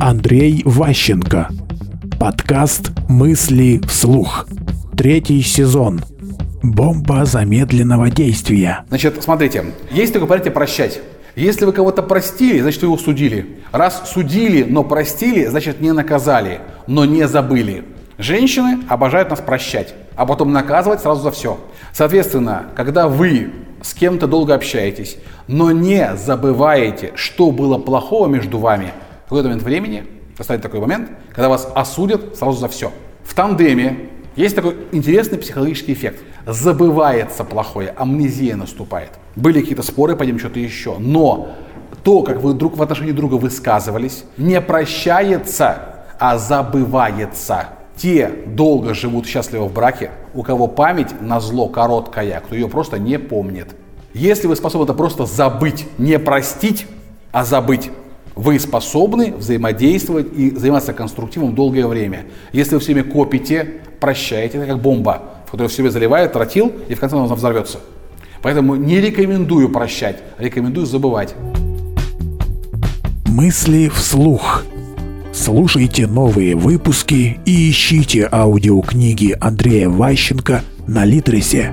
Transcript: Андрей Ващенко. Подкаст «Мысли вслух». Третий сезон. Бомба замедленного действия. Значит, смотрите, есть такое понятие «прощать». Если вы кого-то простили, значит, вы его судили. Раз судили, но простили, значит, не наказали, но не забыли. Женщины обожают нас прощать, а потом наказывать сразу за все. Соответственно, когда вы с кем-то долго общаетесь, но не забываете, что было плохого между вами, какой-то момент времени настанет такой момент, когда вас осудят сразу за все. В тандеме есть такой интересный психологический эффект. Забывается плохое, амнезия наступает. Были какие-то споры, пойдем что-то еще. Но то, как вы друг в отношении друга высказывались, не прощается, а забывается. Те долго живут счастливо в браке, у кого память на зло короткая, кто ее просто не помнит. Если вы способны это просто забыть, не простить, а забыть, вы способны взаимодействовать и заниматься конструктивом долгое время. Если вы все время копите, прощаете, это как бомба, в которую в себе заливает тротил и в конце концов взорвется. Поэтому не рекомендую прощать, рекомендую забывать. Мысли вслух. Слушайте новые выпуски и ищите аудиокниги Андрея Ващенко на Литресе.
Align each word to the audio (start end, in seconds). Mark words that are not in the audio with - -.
Андрей 0.00 0.62
Ващенко. 0.64 1.48
Подкаст 2.18 2.90
«Мысли 3.06 3.82
вслух». 3.86 4.46
Третий 4.96 5.42
сезон. 5.42 6.00
Бомба 6.62 7.26
замедленного 7.26 8.08
действия. 8.08 8.84
Значит, 8.88 9.22
смотрите, 9.22 9.66
есть 9.90 10.14
такое 10.14 10.26
понятие 10.26 10.52
«прощать». 10.52 11.00
Если 11.36 11.66
вы 11.66 11.72
кого-то 11.72 12.02
простили, 12.02 12.60
значит, 12.60 12.80
вы 12.80 12.88
его 12.88 12.96
судили. 12.96 13.58
Раз 13.72 14.10
судили, 14.10 14.62
но 14.62 14.84
простили, 14.84 15.44
значит, 15.44 15.82
не 15.82 15.92
наказали, 15.92 16.62
но 16.86 17.04
не 17.04 17.28
забыли. 17.28 17.84
Женщины 18.16 18.78
обожают 18.88 19.28
нас 19.28 19.40
прощать, 19.40 19.94
а 20.16 20.24
потом 20.24 20.50
наказывать 20.50 21.00
сразу 21.00 21.20
за 21.20 21.30
все. 21.30 21.60
Соответственно, 21.92 22.64
когда 22.74 23.06
вы 23.06 23.52
с 23.82 23.92
кем-то 23.92 24.26
долго 24.26 24.54
общаетесь, 24.54 25.18
но 25.46 25.72
не 25.72 26.16
забываете, 26.16 27.12
что 27.16 27.50
было 27.50 27.76
плохого 27.76 28.28
между 28.28 28.58
вами, 28.58 28.92
какой-то 29.30 29.48
момент 29.48 29.62
времени 29.62 30.04
настанет 30.36 30.62
такой 30.62 30.80
момент, 30.80 31.10
когда 31.30 31.48
вас 31.48 31.70
осудят 31.74 32.36
сразу 32.36 32.58
за 32.58 32.68
все. 32.68 32.92
В 33.22 33.34
тандеме 33.34 34.10
есть 34.34 34.56
такой 34.56 34.76
интересный 34.90 35.38
психологический 35.38 35.92
эффект. 35.92 36.20
Забывается 36.46 37.44
плохое, 37.44 37.94
амнезия 37.96 38.56
наступает. 38.56 39.10
Были 39.36 39.60
какие-то 39.60 39.82
споры, 39.82 40.16
пойдем 40.16 40.38
что-то 40.38 40.58
еще. 40.58 40.98
Но 40.98 41.50
то, 42.02 42.22
как 42.22 42.40
вы 42.40 42.54
друг 42.54 42.76
в 42.76 42.82
отношении 42.82 43.12
друга 43.12 43.34
высказывались, 43.34 44.24
не 44.36 44.60
прощается, 44.60 46.06
а 46.18 46.36
забывается. 46.36 47.68
Те 47.96 48.32
долго 48.46 48.94
живут 48.94 49.26
счастливо 49.26 49.64
в 49.64 49.72
браке, 49.72 50.10
у 50.34 50.42
кого 50.42 50.66
память 50.66 51.20
на 51.20 51.38
зло 51.38 51.68
короткая, 51.68 52.40
кто 52.40 52.54
ее 52.54 52.68
просто 52.68 52.98
не 52.98 53.18
помнит. 53.18 53.76
Если 54.12 54.48
вы 54.48 54.56
способны 54.56 54.84
это 54.84 54.94
просто 54.94 55.26
забыть, 55.26 55.86
не 55.98 56.18
простить, 56.18 56.86
а 57.30 57.44
забыть, 57.44 57.90
вы 58.34 58.58
способны 58.58 59.34
взаимодействовать 59.36 60.28
и 60.36 60.50
заниматься 60.50 60.92
конструктивом 60.92 61.54
долгое 61.54 61.86
время. 61.86 62.26
Если 62.52 62.74
вы 62.74 62.80
все 62.80 62.94
время 62.94 63.10
копите, 63.10 63.80
прощаете, 64.00 64.58
это 64.58 64.66
как 64.66 64.80
бомба, 64.80 65.22
в 65.46 65.50
которую 65.50 65.68
в 65.68 65.72
себе 65.72 65.90
заливает 65.90 66.32
тротил 66.32 66.72
и 66.88 66.94
в 66.94 67.00
конце 67.00 67.16
концов 67.16 67.38
взорвется. 67.38 67.80
Поэтому 68.42 68.74
не 68.76 69.00
рекомендую 69.00 69.68
прощать, 69.68 70.18
рекомендую 70.38 70.86
забывать. 70.86 71.34
Мысли 73.26 73.88
вслух. 73.88 74.64
Слушайте 75.32 76.06
новые 76.06 76.56
выпуски 76.56 77.38
и 77.44 77.70
ищите 77.70 78.28
аудиокниги 78.30 79.36
Андрея 79.40 79.88
Ващенко 79.88 80.62
на 80.86 81.04
Литресе. 81.04 81.72